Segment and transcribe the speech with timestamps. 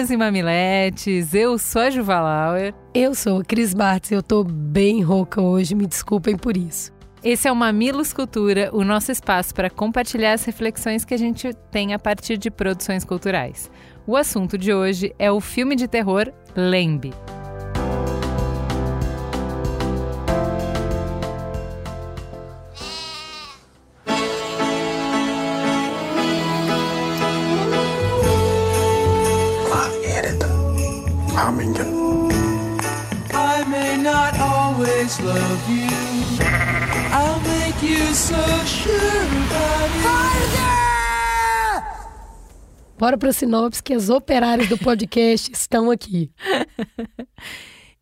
[0.00, 2.74] Mamileiros e mamiletes, eu sou a Juva Lauer.
[2.94, 6.90] Eu sou a Cris Bartz e eu tô bem rouca hoje, me desculpem por isso.
[7.22, 11.52] Esse é o Mamilos Cultura, o nosso espaço para compartilhar as reflexões que a gente
[11.70, 13.70] tem a partir de produções culturais.
[14.06, 17.12] O assunto de hoje é o filme de terror Lembe.
[31.60, 31.64] I
[33.68, 35.90] may not always love you.
[37.12, 40.00] I'll make you so sure about it.
[42.98, 46.30] Bora para sinopse que as operárias do podcast estão aqui.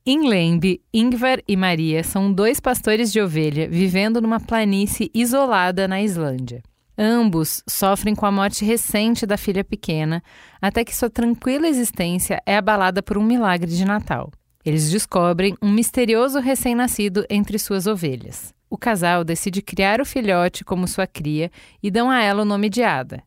[0.06, 6.00] Em Lembe, Ingvar e Maria são dois pastores de ovelha vivendo numa planície isolada na
[6.00, 6.62] Islândia.
[7.00, 10.20] Ambos sofrem com a morte recente da filha pequena,
[10.60, 14.32] até que sua tranquila existência é abalada por um milagre de Natal.
[14.64, 18.52] Eles descobrem um misterioso recém-nascido entre suas ovelhas.
[18.68, 22.68] O casal decide criar o filhote como sua cria e dão a ela o nome
[22.68, 23.22] de Ada.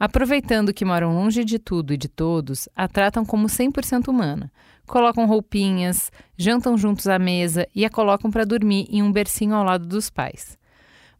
[0.00, 4.52] Aproveitando que moram longe de tudo e de todos, a tratam como 100% humana.
[4.84, 9.64] Colocam roupinhas, jantam juntos à mesa e a colocam para dormir em um bercinho ao
[9.64, 10.58] lado dos pais.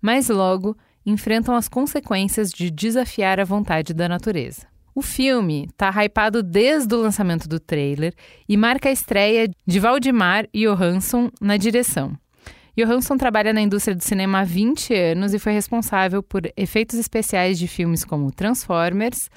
[0.03, 0.77] Mas logo,
[1.07, 4.67] enfrentam as consequências de desafiar a vontade da natureza.
[4.95, 8.12] O filme está hypado desde o lançamento do trailer
[8.49, 12.19] e marca a estreia de Valdemar Johansson na direção.
[12.77, 17.59] Johansson trabalha na indústria do cinema há 20 anos e foi responsável por efeitos especiais
[17.59, 19.31] de filmes como Transformers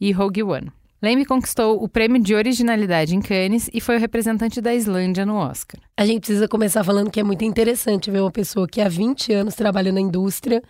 [0.00, 0.72] e Rogue One.
[1.02, 5.34] Leme conquistou o prêmio de originalidade em Cannes e foi o representante da Islândia no
[5.34, 5.80] Oscar.
[5.96, 9.32] A gente precisa começar falando que é muito interessante ver uma pessoa que há 20
[9.32, 10.62] anos trabalha na indústria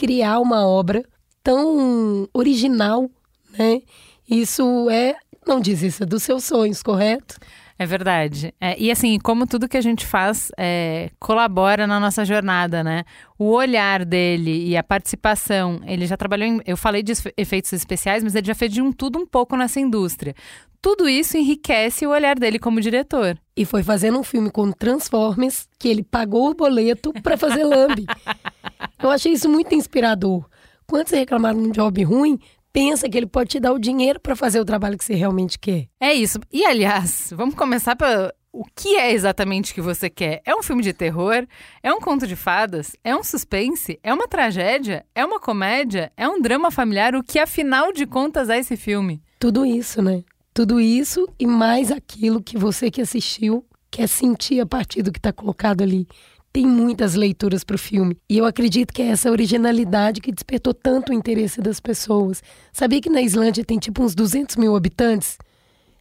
[0.00, 1.04] criar uma obra
[1.44, 3.10] tão original,
[3.58, 3.82] né?
[4.26, 5.14] Isso é,
[5.46, 7.36] não diz isso, é dos seus sonhos, correto?
[7.78, 8.54] É verdade.
[8.58, 13.04] É, e assim, como tudo que a gente faz é, colabora na nossa jornada, né?
[13.38, 16.60] O olhar dele e a participação, ele já trabalhou em.
[16.66, 19.80] Eu falei de efeitos especiais, mas ele já fez de um tudo um pouco nessa
[19.80, 20.34] indústria.
[20.82, 23.38] Tudo isso enriquece o olhar dele como diretor.
[23.54, 28.06] E foi fazendo um filme com Transformers que ele pagou o boleto para fazer Lambi.
[29.02, 30.46] Eu achei isso muito inspirador.
[30.86, 32.38] Quando você reclamar de um job ruim,
[32.72, 35.58] pensa que ele pode te dar o dinheiro para fazer o trabalho que você realmente
[35.58, 35.86] quer.
[36.00, 36.40] É isso.
[36.50, 40.42] E aliás, vamos começar pelo o que é exatamente que você quer?
[40.44, 41.46] É um filme de terror?
[41.82, 42.96] É um conto de fadas?
[43.04, 44.00] É um suspense?
[44.02, 45.04] É uma tragédia?
[45.14, 46.10] É uma comédia?
[46.16, 47.14] É um drama familiar?
[47.14, 49.22] O que afinal de contas é esse filme?
[49.38, 50.24] Tudo isso, né?
[50.60, 55.18] Tudo isso e mais aquilo que você que assistiu quer sentir a partir do que
[55.18, 56.06] está colocado ali
[56.52, 58.14] tem muitas leituras para o filme.
[58.28, 62.42] E eu acredito que é essa originalidade que despertou tanto o interesse das pessoas.
[62.74, 65.38] Sabia que na Islândia tem tipo uns 200 mil habitantes?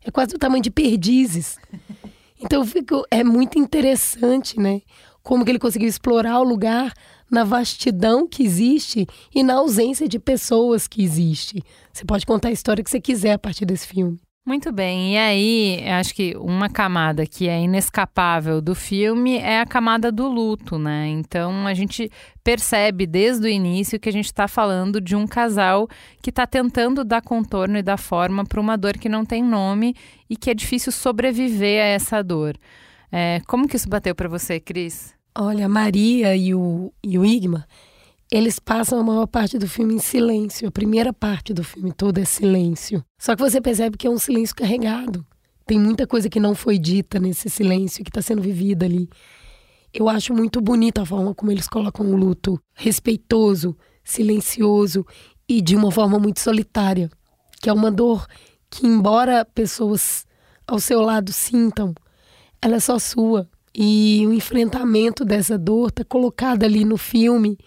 [0.03, 1.57] É quase o tamanho de perdizes.
[2.41, 4.81] Então fico, é muito interessante, né?
[5.21, 6.93] Como que ele conseguiu explorar o lugar
[7.29, 9.05] na vastidão que existe
[9.35, 11.61] e na ausência de pessoas que existe.
[11.91, 14.19] Você pode contar a história que você quiser a partir desse filme.
[14.45, 19.65] Muito bem, e aí acho que uma camada que é inescapável do filme é a
[19.65, 21.07] camada do luto, né?
[21.07, 22.09] Então a gente
[22.43, 25.87] percebe desde o início que a gente está falando de um casal
[26.19, 29.95] que está tentando dar contorno e dar forma para uma dor que não tem nome
[30.27, 32.57] e que é difícil sobreviver a essa dor.
[33.11, 35.13] É, como que isso bateu para você, Cris?
[35.37, 37.67] Olha, a Maria e o, e o Igma,
[38.31, 40.67] eles passam a maior parte do filme em silêncio.
[40.67, 43.03] A primeira parte do filme todo é silêncio.
[43.19, 45.25] Só que você percebe que é um silêncio carregado.
[45.65, 49.09] Tem muita coisa que não foi dita nesse silêncio que está sendo vivida ali.
[49.91, 55.05] Eu acho muito bonita a forma como eles colocam o luto respeitoso, silencioso
[55.47, 57.09] e de uma forma muito solitária.
[57.59, 58.27] Que é uma dor
[58.69, 60.25] que, embora pessoas
[60.67, 61.95] ao seu lado sintam,
[62.61, 63.49] ela é só sua.
[63.73, 67.57] E o enfrentamento dessa dor está colocado ali no filme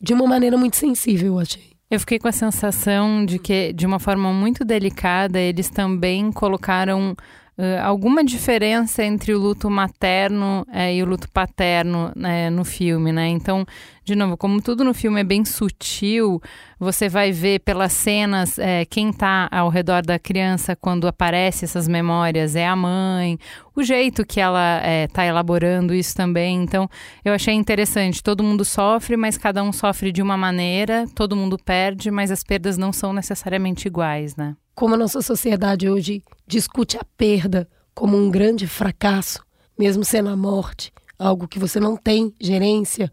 [0.00, 1.70] de uma maneira muito sensível, eu achei.
[1.90, 7.16] Eu fiquei com a sensação de que, de uma forma muito delicada, eles também colocaram
[7.60, 13.12] uh, alguma diferença entre o luto materno é, e o luto paterno né, no filme,
[13.12, 13.28] né?
[13.28, 13.66] Então,
[14.02, 16.40] de novo, como tudo no filme é bem sutil,
[16.78, 21.86] você vai ver pelas cenas é, quem está ao redor da criança quando aparece essas
[21.86, 23.38] memórias é a mãe,
[23.76, 26.62] o jeito que ela está elaborando isso também.
[26.62, 26.88] Então,
[27.24, 28.22] eu achei interessante.
[28.22, 32.42] Todo mundo sofre, mas cada um sofre de uma maneira, todo mundo perde, mas as
[32.42, 34.56] perdas não são necessariamente iguais, né?
[34.80, 39.44] Como a nossa sociedade hoje discute a perda como um grande fracasso,
[39.78, 43.12] mesmo sendo a morte, algo que você não tem gerência,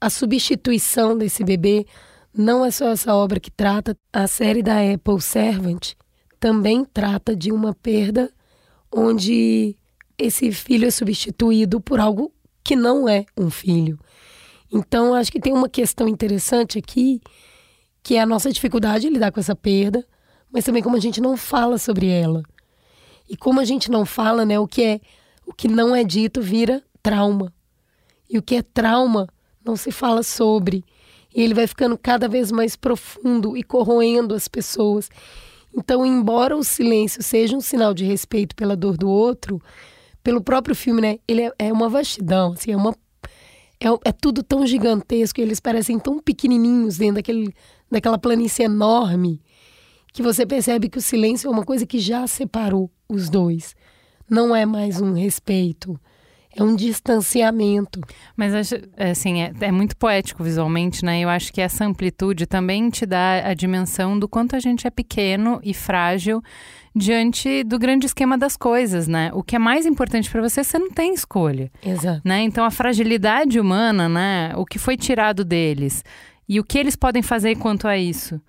[0.00, 1.84] a substituição desse bebê
[2.32, 3.98] não é só essa obra que trata.
[4.12, 5.94] A série da Apple Servant
[6.38, 8.32] também trata de uma perda
[8.94, 9.76] onde
[10.16, 12.32] esse filho é substituído por algo
[12.62, 13.98] que não é um filho.
[14.72, 17.20] Então, acho que tem uma questão interessante aqui,
[18.00, 20.06] que é a nossa dificuldade de lidar com essa perda,
[20.54, 22.44] mas também como a gente não fala sobre ela.
[23.28, 25.00] E como a gente não fala, né, o que é
[25.44, 27.52] o que não é dito vira trauma.
[28.30, 29.28] E o que é trauma
[29.64, 30.84] não se fala sobre.
[31.34, 35.10] E ele vai ficando cada vez mais profundo e corroendo as pessoas.
[35.76, 39.60] Então, embora o silêncio seja um sinal de respeito pela dor do outro,
[40.22, 41.18] pelo próprio filme, né?
[41.26, 42.94] Ele é, é uma vastidão, assim, é uma
[43.80, 47.52] é, é, tudo tão gigantesco, eles parecem tão pequenininhos dentro daquele,
[47.90, 49.42] daquela planície enorme,
[50.14, 53.74] que você percebe que o silêncio é uma coisa que já separou os dois.
[54.30, 56.00] Não é mais um respeito,
[56.56, 58.00] é um distanciamento.
[58.36, 61.18] Mas acho, assim, é, é, muito poético visualmente, né?
[61.18, 64.90] Eu acho que essa amplitude também te dá a dimensão do quanto a gente é
[64.90, 66.40] pequeno e frágil
[66.94, 69.32] diante do grande esquema das coisas, né?
[69.34, 71.72] O que é mais importante para você, você não tem escolha.
[71.84, 72.22] Exato.
[72.24, 72.42] Né?
[72.42, 74.52] Então a fragilidade humana, né?
[74.54, 76.04] O que foi tirado deles
[76.48, 78.40] e o que eles podem fazer quanto a isso.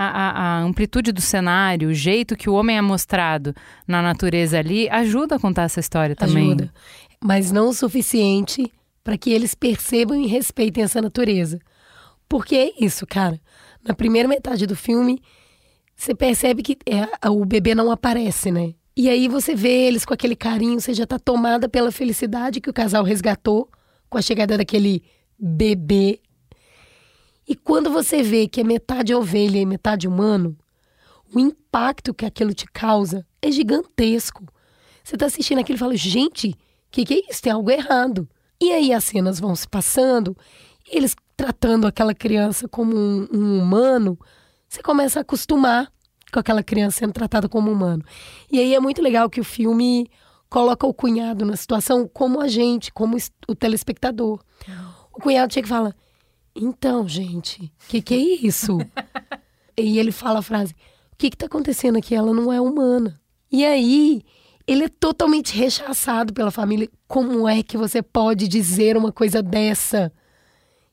[0.00, 3.52] A, a, a, amplitude do cenário, o jeito que o homem é mostrado
[3.86, 6.52] na natureza ali, ajuda a contar essa história também.
[6.52, 6.72] Ajuda
[7.20, 8.70] mas não o suficiente
[9.02, 11.58] para que eles percebam e respeitem essa natureza.
[12.28, 13.40] Porque é isso, cara.
[13.82, 15.20] Na primeira metade do filme,
[15.96, 18.74] você percebe que é, o bebê não aparece, né?
[18.96, 22.68] E aí você vê eles com aquele carinho, você já tá tomada pela felicidade que
[22.68, 23.68] o casal resgatou
[24.10, 25.02] com a chegada daquele
[25.38, 26.20] bebê.
[27.48, 30.56] E quando você vê que é metade ovelha e metade humano,
[31.34, 34.44] o impacto que aquilo te causa é gigantesco.
[35.02, 36.56] Você tá assistindo aquilo e fala, gente, o
[36.90, 37.42] que, que é isso?
[37.42, 38.28] Tem algo errado.
[38.60, 40.36] E aí as cenas vão se passando,
[40.90, 44.18] eles tratando aquela criança como um, um humano,
[44.68, 45.90] você começa a acostumar
[46.30, 48.04] com aquela criança sendo tratada como humano.
[48.50, 50.10] E aí é muito legal que o filme
[50.50, 53.16] coloca o cunhado na situação como a gente, como
[53.46, 54.40] o telespectador.
[55.12, 55.94] O cunhado chega e fala:
[56.60, 58.78] Então, gente, o que, que é isso?
[59.78, 60.72] e ele fala a frase:
[61.12, 62.14] O que está acontecendo aqui?
[62.14, 63.20] Ela não é humana.
[63.50, 64.22] E aí
[64.66, 66.90] ele é totalmente rechaçado pela família.
[67.06, 70.12] Como é que você pode dizer uma coisa dessa?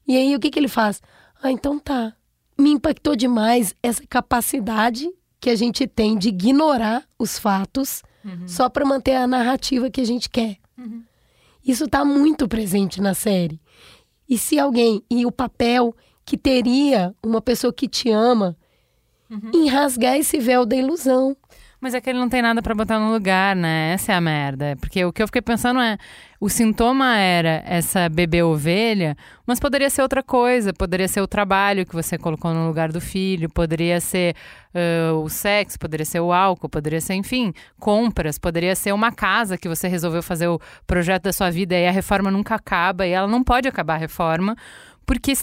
[0.07, 1.01] E aí o que, que ele faz?
[1.41, 2.13] Ah, então tá.
[2.57, 5.09] Me impactou demais essa capacidade
[5.41, 8.47] que a gente tem de ignorar os fatos uhum.
[8.47, 10.57] só para manter a narrativa que a gente quer.
[10.77, 11.03] Uhum.
[11.65, 13.59] Isso está muito presente na série.
[14.27, 15.95] E se alguém, e o papel
[16.25, 18.57] que teria uma pessoa que te ama
[19.29, 19.51] uhum.
[19.53, 21.37] em rasgar esse véu da ilusão.
[21.85, 23.91] Mas é que ele não tem nada para botar no lugar, né?
[23.93, 24.75] Essa é a merda.
[24.81, 25.99] Porque o que eu fiquei pensando é:
[26.39, 29.15] o sintoma era essa bebê ovelha,
[29.45, 30.73] mas poderia ser outra coisa.
[30.73, 34.35] Poderia ser o trabalho que você colocou no lugar do filho, poderia ser
[34.73, 39.55] uh, o sexo, poderia ser o álcool, poderia ser, enfim, compras, poderia ser uma casa
[39.55, 43.11] que você resolveu fazer o projeto da sua vida e a reforma nunca acaba e
[43.11, 44.55] ela não pode acabar a reforma,
[45.05, 45.33] porque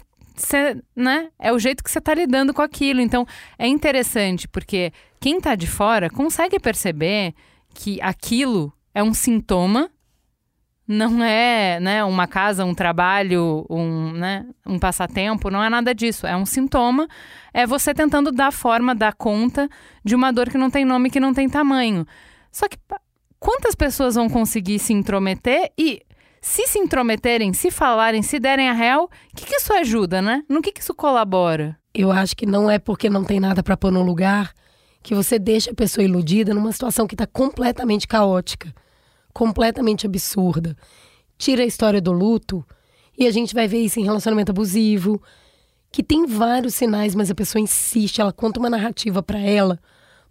[0.42, 1.28] Cê, né?
[1.38, 3.00] É o jeito que você está lidando com aquilo.
[3.00, 3.24] Então,
[3.56, 7.32] é interessante, porque quem está de fora consegue perceber
[7.72, 9.88] que aquilo é um sintoma,
[10.86, 16.26] não é né, uma casa, um trabalho, um, né, um passatempo, não é nada disso.
[16.26, 17.06] É um sintoma,
[17.54, 19.68] é você tentando dar forma, dar conta
[20.04, 22.04] de uma dor que não tem nome, que não tem tamanho.
[22.50, 22.76] Só que
[23.38, 26.02] quantas pessoas vão conseguir se intrometer e
[26.42, 30.42] se se intrometerem, se falarem, se derem a real, o que, que isso ajuda, né?
[30.48, 31.78] No que, que isso colabora?
[31.94, 34.52] Eu acho que não é porque não tem nada para pôr no lugar
[35.04, 38.74] que você deixa a pessoa iludida numa situação que está completamente caótica,
[39.32, 40.76] completamente absurda.
[41.38, 42.66] Tira a história do luto
[43.16, 45.22] e a gente vai ver isso em relacionamento abusivo,
[45.92, 49.78] que tem vários sinais, mas a pessoa insiste, ela conta uma narrativa para ela,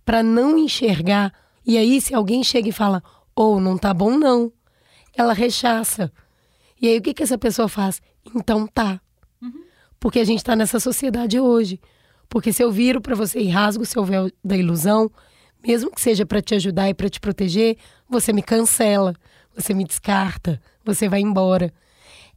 [0.04, 1.34] para não enxergar.
[1.66, 3.02] E aí, se alguém chega e fala,
[3.34, 4.52] ou oh, não tá bom, não
[5.16, 6.12] ela rechaça.
[6.82, 8.02] E aí o que, que essa pessoa faz?
[8.36, 9.00] Então tá.
[10.00, 11.80] Porque a gente está nessa sociedade hoje.
[12.28, 15.12] Porque se eu viro para você e rasgo o seu véu da ilusão,
[15.64, 17.78] mesmo que seja para te ajudar e para te proteger,
[18.10, 19.14] você me cancela,
[19.56, 21.72] você me descarta, você vai embora.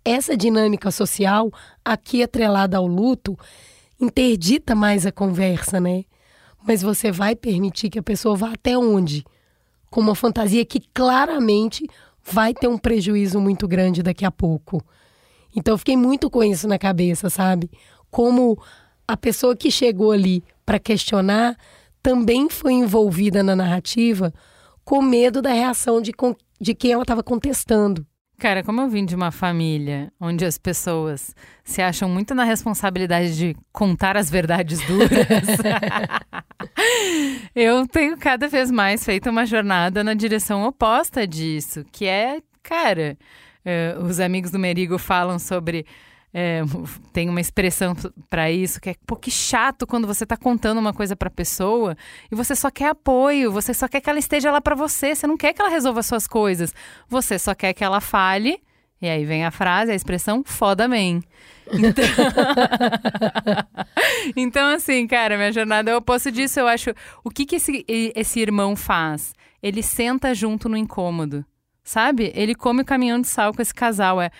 [0.04, 1.50] Essa dinâmica social,
[1.82, 3.38] aqui atrelada ao luto,
[3.98, 6.04] interdita mais a conversa, né?
[6.66, 9.24] Mas você vai permitir que a pessoa vá até onde?
[9.90, 11.86] Com uma fantasia que claramente
[12.24, 14.82] vai ter um prejuízo muito grande daqui a pouco.
[15.54, 17.70] Então eu fiquei muito com isso na cabeça, sabe?
[18.10, 18.58] Como
[19.06, 21.56] a pessoa que chegou ali para questionar
[22.02, 24.32] também foi envolvida na narrativa
[24.84, 26.12] com medo da reação de,
[26.60, 28.06] de quem ela estava contestando.
[28.38, 33.36] Cara, como eu vim de uma família onde as pessoas se acham muito na responsabilidade
[33.36, 35.10] de contar as verdades duras,
[37.54, 43.16] eu tenho cada vez mais feito uma jornada na direção oposta disso, que é, cara,
[43.64, 45.86] uh, os amigos do Merigo falam sobre
[46.36, 46.62] é,
[47.12, 47.94] tem uma expressão
[48.28, 51.96] para isso que é pô, que chato quando você tá contando uma coisa pra pessoa
[52.28, 55.28] e você só quer apoio, você só quer que ela esteja lá para você, você
[55.28, 56.74] não quer que ela resolva suas coisas,
[57.08, 58.60] você só quer que ela fale.
[59.00, 61.20] E aí vem a frase, a expressão foda man.
[61.70, 62.04] Então...
[64.34, 66.58] então, assim, cara, minha jornada é o oposto disso.
[66.58, 66.90] Eu acho.
[67.22, 69.34] O que, que esse, esse irmão faz?
[69.62, 71.44] Ele senta junto no incômodo,
[71.82, 72.32] sabe?
[72.34, 74.22] Ele come o caminhão de sal com esse casal.
[74.22, 74.30] É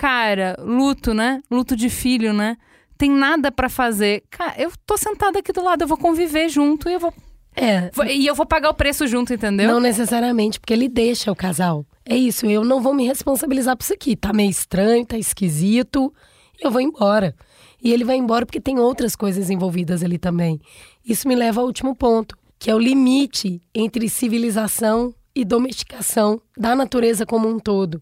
[0.00, 1.42] Cara, luto, né?
[1.50, 2.56] Luto de filho, né?
[2.96, 4.22] Tem nada para fazer.
[4.30, 7.12] Cara, eu tô sentada aqui do lado, eu vou conviver junto e eu vou.
[7.54, 7.90] É.
[8.10, 9.68] E eu vou pagar o preço junto, entendeu?
[9.68, 11.84] Não necessariamente, porque ele deixa o casal.
[12.02, 14.16] É isso, eu não vou me responsabilizar por isso aqui.
[14.16, 16.10] Tá meio estranho, tá esquisito,
[16.58, 17.36] eu vou embora.
[17.84, 20.58] E ele vai embora porque tem outras coisas envolvidas ali também.
[21.04, 26.74] Isso me leva ao último ponto, que é o limite entre civilização e domesticação da
[26.74, 28.00] natureza como um todo.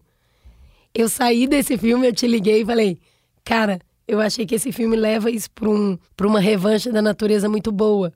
[0.93, 2.99] Eu saí desse filme, eu te liguei e falei,
[3.43, 7.71] cara, eu achei que esse filme leva isso para um, uma revanche da natureza muito
[7.71, 8.11] boa.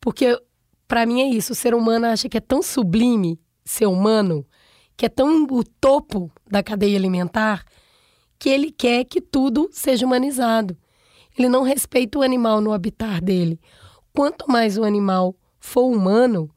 [0.00, 0.40] Porque,
[0.86, 1.52] para mim, é isso.
[1.52, 4.46] O ser humano acha que é tão sublime ser humano,
[4.96, 7.64] que é tão o topo da cadeia alimentar,
[8.38, 10.76] que ele quer que tudo seja humanizado.
[11.38, 13.60] Ele não respeita o animal no habitat dele.
[14.14, 16.50] Quanto mais o animal for humano,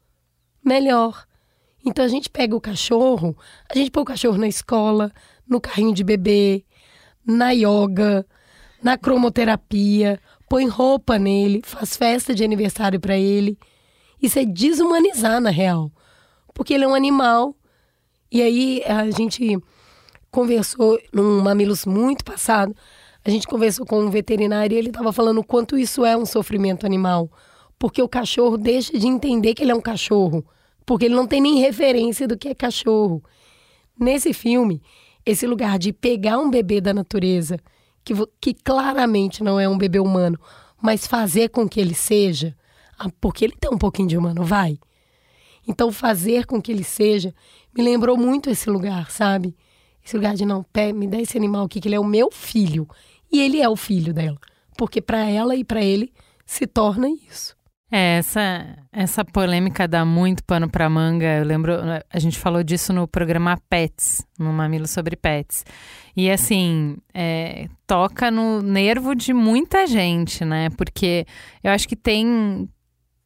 [0.64, 1.26] melhor.
[1.84, 3.36] Então a gente pega o cachorro,
[3.68, 5.12] a gente põe o cachorro na escola,
[5.48, 6.64] no carrinho de bebê,
[7.24, 8.26] na yoga,
[8.82, 13.58] na cromoterapia, põe roupa nele, faz festa de aniversário para ele.
[14.20, 15.90] Isso é desumanizar, na real.
[16.52, 17.56] Porque ele é um animal.
[18.30, 19.58] E aí a gente
[20.30, 22.74] conversou num Mamilos muito passado,
[23.24, 26.26] a gente conversou com um veterinário e ele estava falando o quanto isso é um
[26.26, 27.30] sofrimento animal.
[27.78, 30.44] Porque o cachorro deixa de entender que ele é um cachorro.
[30.84, 33.22] Porque ele não tem nem referência do que é cachorro.
[33.98, 34.82] Nesse filme,
[35.24, 37.58] esse lugar de pegar um bebê da natureza,
[38.04, 40.38] que, que claramente não é um bebê humano,
[40.80, 42.56] mas fazer com que ele seja,
[42.98, 44.78] ah, porque ele tem um pouquinho de humano, vai.
[45.66, 47.32] Então, fazer com que ele seja,
[47.76, 49.56] me lembrou muito esse lugar, sabe?
[50.04, 52.30] Esse lugar de não, pé, me dá esse animal aqui, que ele é o meu
[52.32, 52.88] filho.
[53.30, 54.38] E ele é o filho dela.
[54.76, 56.12] Porque para ela e para ele
[56.44, 57.56] se torna isso.
[57.94, 61.26] É, essa, essa polêmica dá muito pano para manga.
[61.26, 61.74] Eu lembro,
[62.10, 65.62] a gente falou disso no programa Pets, no Mamilo sobre Pets.
[66.16, 70.70] E assim, é, toca no nervo de muita gente, né?
[70.70, 71.26] Porque
[71.62, 72.66] eu acho que tem,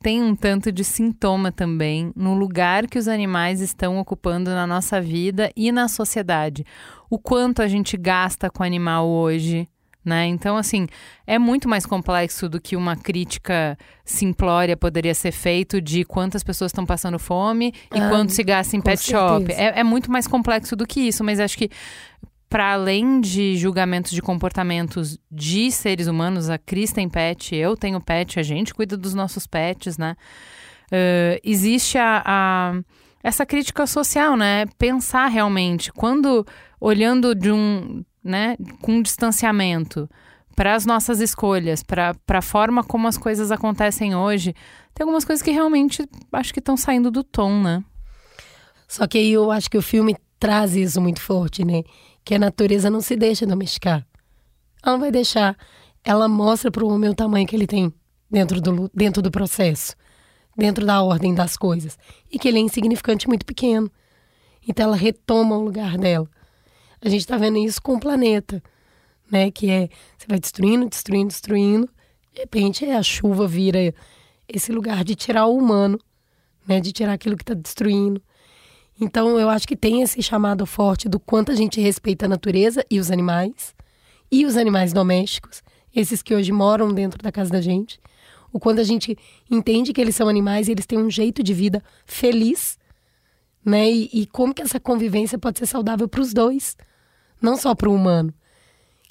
[0.01, 5.01] tem um tanto de sintoma também no lugar que os animais estão ocupando na nossa
[5.01, 6.65] vida e na sociedade.
[7.09, 9.69] O quanto a gente gasta com animal hoje,
[10.07, 10.27] né?
[10.27, 10.87] Então, assim,
[11.27, 16.71] é muito mais complexo do que uma crítica simplória poderia ser feito de quantas pessoas
[16.71, 19.19] estão passando fome e ah, quanto se gasta em pet certeza.
[19.19, 19.53] shop.
[19.53, 21.69] É, é muito mais complexo do que isso, mas acho que
[22.49, 28.01] para além de julgamentos de comportamentos de seres humanos, a Cris tem pet, eu tenho
[28.01, 30.17] pet, a gente cuida dos nossos pets, né?
[30.87, 32.81] Uh, existe a, a,
[33.23, 34.67] essa crítica social, né?
[34.79, 36.47] Pensar realmente, quando
[36.81, 40.09] olhando de um né, com distanciamento
[40.57, 44.55] para as nossas escolhas, para a forma como as coisas acontecem hoje,
[44.95, 47.85] tem algumas coisas que realmente acho que estão saindo do tom, né?
[48.89, 51.83] Só que aí eu acho que o filme traz isso muito forte, né?
[52.25, 54.07] Que a natureza não se deixa domesticar.
[54.83, 55.57] Ela não vai deixar.
[56.03, 57.93] Ela mostra para o homem o tamanho que ele tem
[58.31, 59.95] dentro do, dentro do processo,
[60.57, 61.99] dentro da ordem das coisas.
[62.31, 63.91] E que ele é insignificante muito pequeno.
[64.67, 66.29] Então ela retoma o lugar dela.
[67.07, 68.61] A gente está vendo isso com o planeta,
[69.31, 69.49] né?
[69.49, 71.89] Que é você vai destruindo, destruindo, destruindo.
[72.35, 73.95] De repente a chuva vira
[74.49, 76.01] esse lugar de tirar o humano,
[76.67, 76.81] né?
[76.81, 78.21] De tirar aquilo que está destruindo.
[79.01, 82.85] Então eu acho que tem esse chamado forte do quanto a gente respeita a natureza
[82.91, 83.73] e os animais
[84.29, 85.63] e os animais domésticos,
[85.95, 88.01] esses que hoje moram dentro da casa da gente,
[88.53, 89.17] o quanto a gente
[89.49, 92.77] entende que eles são animais e eles têm um jeito de vida feliz,
[93.65, 93.89] né?
[93.89, 96.77] E, e como que essa convivência pode ser saudável para os dois,
[97.41, 98.33] não só para o humano,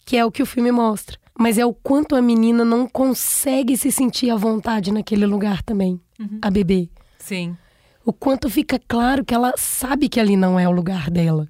[0.06, 1.18] que é o que o filme mostra.
[1.38, 6.00] Mas é o quanto a menina não consegue se sentir à vontade naquele lugar também,
[6.42, 6.90] a bebê.
[7.20, 7.58] Sim.
[8.06, 11.48] O quanto fica claro que ela sabe que ali não é o lugar dela,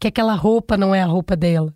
[0.00, 1.74] que aquela roupa não é a roupa dela.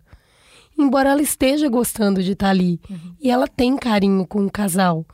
[0.77, 2.79] Embora ela esteja gostando de estar ali
[3.19, 5.05] e ela tem carinho com o casal,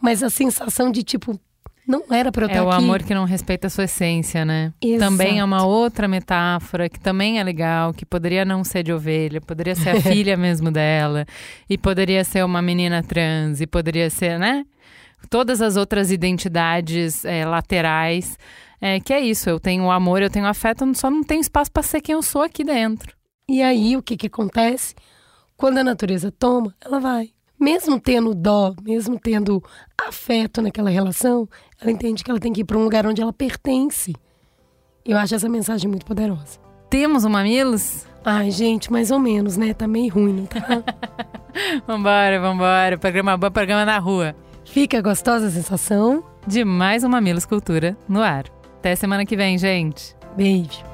[0.00, 1.40] mas a sensação de tipo
[1.90, 2.82] não era para eu É estar o aqui.
[2.84, 4.72] amor que não respeita a sua essência, né?
[4.80, 5.10] Exato.
[5.10, 9.40] Também é uma outra metáfora que também é legal, que poderia não ser de ovelha,
[9.40, 11.26] poderia ser a filha mesmo dela,
[11.68, 14.64] e poderia ser uma menina trans, e poderia ser, né?
[15.28, 18.38] Todas as outras identidades é, laterais.
[18.80, 21.82] É, que é isso, eu tenho amor, eu tenho afeto, só não tenho espaço para
[21.82, 23.14] ser quem eu sou aqui dentro.
[23.46, 24.94] E aí o que que acontece?
[25.54, 27.28] Quando a natureza toma, ela vai.
[27.60, 29.62] Mesmo tendo dó, mesmo tendo
[30.08, 31.46] afeto naquela relação,
[31.78, 34.14] ela entende que ela tem que ir para um lugar onde ela pertence.
[35.04, 36.58] Eu acho essa mensagem muito poderosa.
[36.88, 38.06] Temos um Mamilos?
[38.24, 39.74] Ai, gente, mais ou menos, né?
[39.74, 40.60] Tá meio ruim, não tá?
[41.86, 42.96] Vambora, vambora.
[42.96, 44.36] Programa bom, programa na rua.
[44.64, 46.24] Fica gostosa a sensação.
[46.46, 48.44] De mais um Mamilos Cultura no ar.
[48.78, 50.16] Até semana que vem, gente.
[50.36, 50.89] Beijo.